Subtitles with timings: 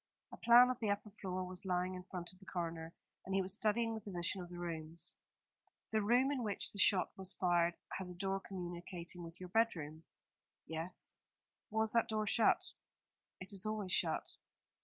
[0.31, 2.91] A plan of the upper floor was lying in front of the coroner,
[3.23, 5.13] and he was studying the position of the rooms.
[5.91, 10.01] "The room in which the shot was fired has a door communicating with your bedroom?"
[10.65, 11.13] "Yes."
[11.69, 12.63] "Was that door shut?"
[13.39, 14.25] "It is always shut."